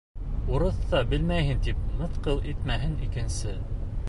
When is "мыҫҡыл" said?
2.01-2.43